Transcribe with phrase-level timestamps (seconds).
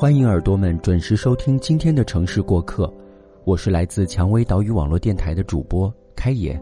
[0.00, 2.90] 欢迎耳朵们准时收听今天的城市过客，
[3.44, 6.58] 我是来自蔷薇岛屿网络电台的主播开野。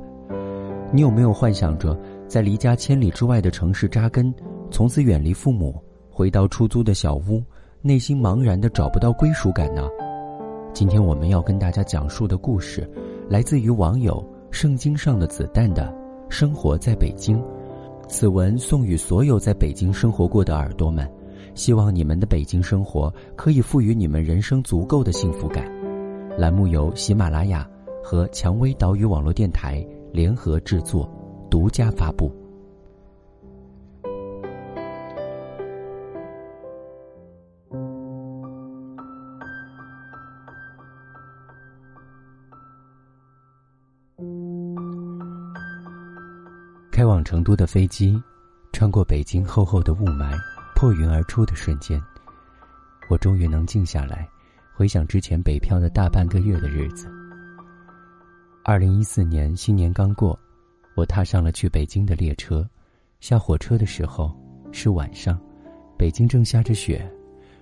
[0.92, 1.96] 你有没有幻想着
[2.26, 4.34] 在离家千里之外的城市扎根，
[4.72, 5.80] 从此远离父母，
[6.10, 7.40] 回到出租的小屋，
[7.80, 9.88] 内心茫然的找不到归属感呢？
[10.74, 12.90] 今天我们要跟大家讲述的故事，
[13.28, 14.14] 来自于网友
[14.52, 15.94] 《圣经上的子弹》的
[16.28, 17.40] 生活在北京。
[18.08, 21.08] 此文送予所有在北京生活过的耳朵们。
[21.58, 25.68] 希望你们的北京生活可以赋予你们人生足够的幸福感。
[26.38, 27.68] 栏目由喜马拉雅
[28.00, 31.10] 和蔷薇岛屿网络电台联合制作，
[31.50, 32.32] 独家发布。
[46.92, 48.16] 开往成都的飞机，
[48.72, 50.38] 穿过北京厚厚的雾霾。
[50.78, 52.00] 破云而出的瞬间，
[53.08, 54.28] 我终于能静下来，
[54.72, 57.10] 回想之前北漂的大半个月的日子。
[58.62, 60.38] 二零一四年新年刚过，
[60.94, 62.64] 我踏上了去北京的列车。
[63.18, 64.32] 下火车的时候
[64.70, 65.36] 是晚上，
[65.98, 67.04] 北京正下着雪，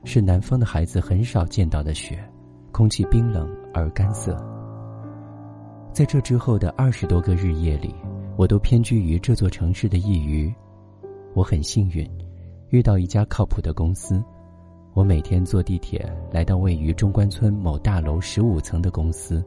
[0.05, 2.23] 是南方的孩子很少见到的雪，
[2.70, 4.36] 空气冰冷而干涩。
[5.91, 7.95] 在这之后的二十多个日夜里，
[8.36, 10.55] 我都偏居于这座城市的一隅。
[11.33, 12.06] 我很幸运。
[12.70, 14.22] 遇到一家靠谱的公司，
[14.92, 19.45] 我每天坐地铁来到位于中关村某大楼十五层的公司，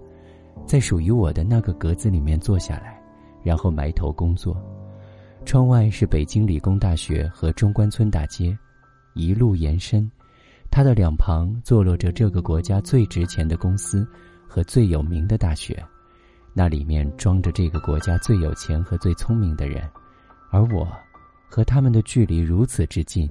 [0.66, 3.02] 在属于我的那个格子里面坐下来，
[3.44, 4.56] 然后埋头工作。
[5.46, 8.58] 窗外是北京理工大学和中关村大街，
[9.16, 10.10] 一路延伸，
[10.72, 14.08] 它的两旁坐落着这个国家最值钱的公司
[14.48, 15.82] 和最有名的大学，
[16.54, 19.84] 那里面装着这个国家最有钱和最聪明的人，
[20.52, 20.88] 而我。
[21.50, 23.28] 和他们的距离如此之近，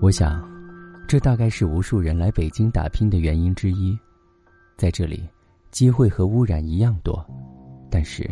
[0.00, 0.42] 我想，
[1.06, 3.96] 这大概是无数人来北京打拼的原因之一。
[4.78, 5.28] 在这里，
[5.70, 7.22] 机会和污染一样多，
[7.90, 8.28] 但是，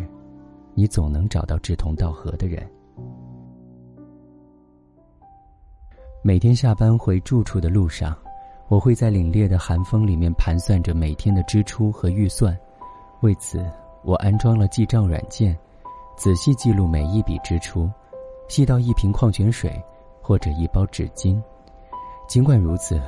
[0.73, 2.67] 你总能找到志同道合的人。
[6.23, 8.17] 每天下班回住处的路上，
[8.67, 12.57] 我会在凛冽的寒风里面盘算着每天的支出和预算。
[13.21, 13.63] 为此，
[14.03, 15.55] 我安装了记账软件，
[16.17, 17.87] 仔细记录每一笔支出。
[18.47, 19.71] 细到一瓶矿泉水，
[20.21, 21.41] 或者一包纸巾。
[22.27, 23.01] 尽管如此，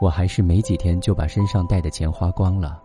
[0.00, 2.82] 我还是没几天就把身上带的钱花光了。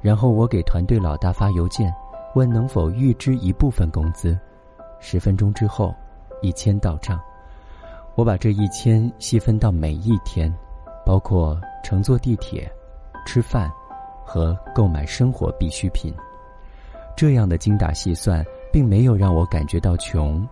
[0.00, 1.94] 然后我给团队老大发邮件，
[2.34, 4.38] 问能否预支一部分工资。
[4.98, 5.94] 十分钟之后，
[6.40, 7.20] 一千到账。
[8.14, 10.52] 我把这一千细分到每一天，
[11.06, 12.70] 包括乘坐地铁、
[13.24, 13.70] 吃饭
[14.24, 16.12] 和购买生活必需品。
[17.16, 20.46] 这样的精打细算，并没有让我感觉到穷。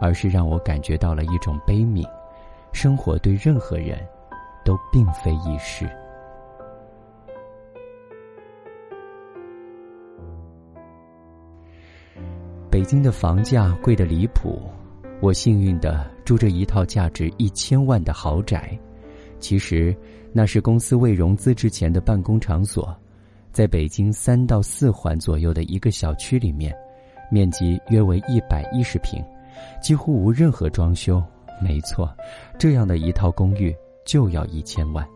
[0.00, 2.04] 而是让我感觉到了一种悲悯，
[2.72, 3.98] 生活对任何人，
[4.64, 5.88] 都并非易事。
[12.70, 14.60] 北京的房价贵得离谱，
[15.20, 18.76] 我幸运的住着一套价值一千万的豪宅，
[19.38, 19.96] 其实
[20.32, 22.92] 那是公司未融资之前的办公场所，
[23.52, 26.74] 在北京三到四环左右的一个小区里面，
[27.30, 29.24] 面积约为一百一十平。
[29.82, 31.22] 几乎无任何装修，
[31.60, 32.12] 没错，
[32.58, 35.06] 这样的一套公寓就要一千万。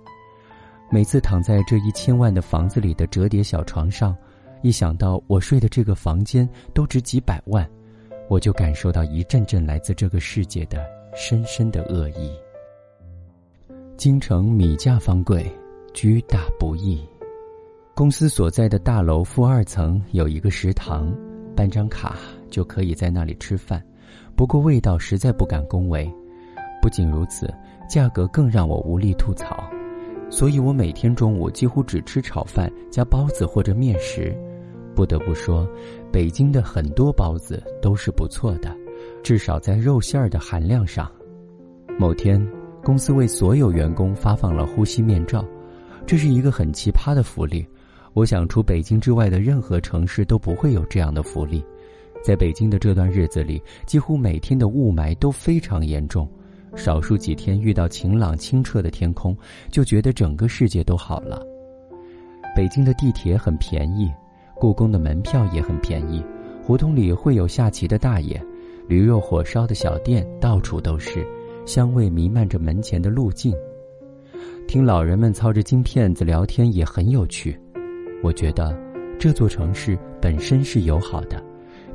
[0.91, 4.17] 每次躺在这一千万的房子里的折叠小床上，
[4.63, 7.69] 一想到我睡的这个房间都值几百万，
[8.29, 10.85] 我就感受到一阵阵来自这个世界的
[11.15, 12.33] 深深的恶意。
[13.99, 15.45] 京城米价方贵，
[15.93, 17.07] 居大不易。
[17.95, 21.13] 公司所在的大楼负二层有一个食堂，
[21.57, 22.17] 办张卡
[22.49, 23.85] 就可以在那里吃饭。
[24.39, 26.09] 不过味道实在不敢恭维，
[26.81, 27.53] 不仅如此，
[27.91, 29.69] 价格更让我无力吐槽，
[30.31, 34.33] 所以我每天中午几乎只吃炒饭加包子或者面食。
[34.95, 35.69] 不得不说，
[36.13, 38.73] 北京的很多包子都是不错的，
[39.25, 41.11] 至少在肉馅儿的含量上。
[41.99, 42.41] 某天，
[42.85, 45.45] 公司为所有员工发放了呼吸面罩，
[46.07, 47.67] 这是一个很奇葩的福利，
[48.13, 51.61] 我想除北京之外的任何城市都不会有这样的福利。
[52.23, 56.29] 在北京的这段日子里，几乎每天的雾霾都非常严重，
[56.77, 59.37] 少数几天遇到晴朗清澈的天空，
[59.71, 61.43] 就觉得整个世界都好了。
[62.55, 64.11] 北京的地铁很便宜，
[64.57, 66.23] 故宫的门票也很便宜，
[66.63, 68.43] 胡同里会有下棋的大爷，
[68.89, 71.27] 驴肉火烧的小店到处都是，
[71.65, 73.55] 香味弥漫着门前的路径。
[74.67, 77.59] 听老人们操着金片子聊天也很有趣，
[78.23, 78.77] 我觉得
[79.19, 81.43] 这座城市本身是友好的。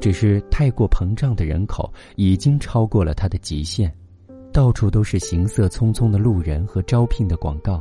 [0.03, 3.89] 只是太过膨胀的人口已经超过了它的极限，
[4.51, 7.79] 到处都是行色匆匆的路人和招聘的广告，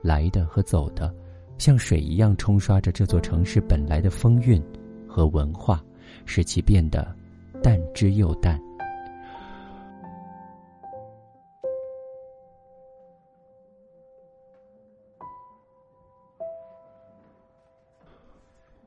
[0.00, 1.12] 来的和走的，
[1.58, 4.62] 像水一样冲刷着这座城市本来的风韵
[5.08, 5.84] 和文化，
[6.24, 7.04] 使其变得
[7.60, 8.56] 淡之又淡。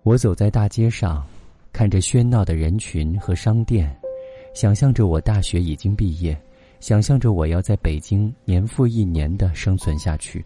[0.04, 1.28] 我走在大街上，
[1.80, 3.90] 看着喧闹的人群和商店，
[4.54, 6.38] 想象着我大学已经毕业，
[6.81, 10.44] 想象着我要在北京年复一年的生存下去。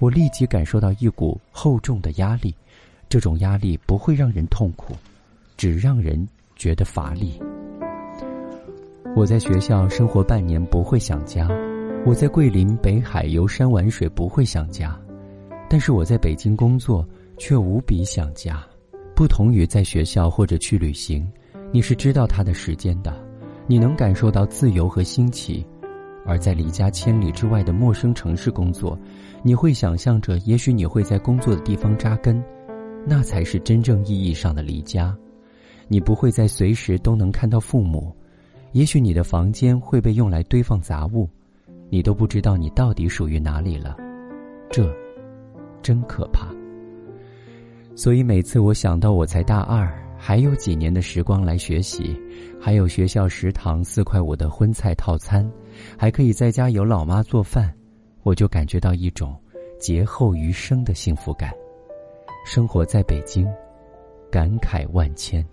[0.00, 2.54] 我立即感受到一股厚重的压力，
[3.08, 4.94] 这种压力不会让人痛苦，
[5.56, 7.40] 只让人觉得乏力。
[9.16, 11.48] 我在学校生活半年不会想家，
[12.04, 14.94] 我在桂林北海游山玩水不会想家，
[15.70, 17.02] 但是我在北京工作
[17.38, 18.62] 却无比想家。
[19.16, 21.26] 不同于在学校或者去旅行，
[21.72, 23.18] 你是知道他的时间的，
[23.66, 25.64] 你能感受到自由和新奇；
[26.26, 28.96] 而在离家千里之外的陌生城市工作，
[29.42, 32.44] 你会想象着，也许你会在工作的地方扎根，
[33.06, 35.16] 那才是真正意义上的离家。
[35.88, 38.14] 你不会在随时都能看到父母，
[38.72, 41.26] 也许你的房间会被用来堆放杂物，
[41.88, 43.96] 你都不知道你到底属于哪里了，
[44.70, 44.94] 这，
[45.80, 46.55] 真可怕。
[47.96, 52.14] 所以每次我想到我才大二，还有几年的时光来学习，
[52.60, 55.50] 还有学校食堂四块五的荤菜套餐，
[55.98, 57.74] 还可以在家有老妈做饭，
[58.22, 59.34] 我就感觉到一种
[59.80, 61.50] 劫后余生的幸福感。
[62.44, 63.48] 生活在北京，
[64.30, 65.44] 感慨万千。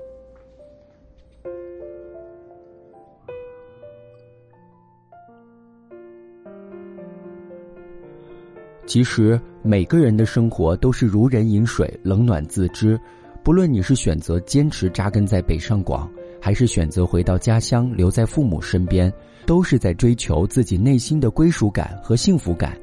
[8.85, 12.99] 其实每个人的生活都是如人饮水，冷暖自知。
[13.41, 16.09] 不论你是选择坚持扎根在北上广，
[16.41, 19.11] 还是选择回到家乡留在父母身边，
[19.45, 22.77] 都是在追求自己内心的归属感和幸福感。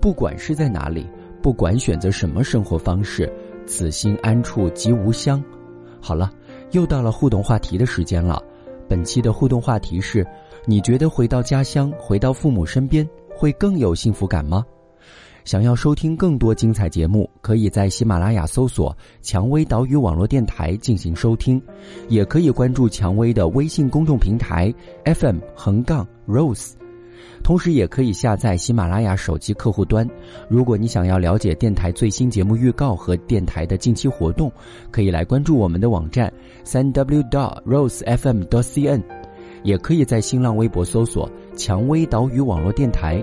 [0.00, 1.06] 不管是在哪里，
[1.40, 3.32] 不管选择什么生活方式，
[3.64, 5.40] 此心安处即无乡。
[6.00, 6.32] 好了，
[6.72, 8.42] 又到了互动话题的时间了。
[8.88, 10.26] 本期的互动话题是：
[10.66, 14.64] 你觉得回到家乡，回到父母身边，会更有幸福感吗？
[15.44, 21.60] 想要收听更多精彩节目，可以在喜马拉雅搜索“蔷薇岛屿网络电台”进行收听，
[22.08, 24.72] 也可以关注蔷薇的微信公众平台
[25.04, 26.72] FM 横杠 Rose，
[27.42, 30.08] 同时也可以下载喜马拉雅手机客户端。
[30.48, 34.50] 如果你想要了解电台最新节目预告和电台的近期活动，
[34.90, 36.32] 可以来关注我们的网站
[36.64, 39.02] 三 w dot rosefm dot cn，
[39.62, 43.22] 也可以在新浪微博搜索“蔷薇岛屿网络电台”。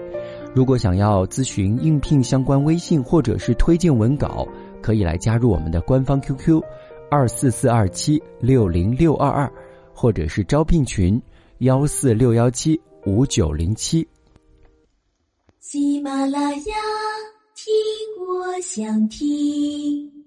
[0.54, 4.46] 如果想要咨询应聘相关微信或者是推荐文稿，
[4.82, 6.62] 可以来加入我们的官方 QQ，
[7.10, 9.52] 二四四二七六零六二二，
[9.94, 11.22] 或者是招聘群
[11.60, 14.06] 幺四六幺七五九零七。
[15.60, 16.76] 喜马拉雅，
[17.56, 17.74] 听
[18.28, 20.21] 我想听。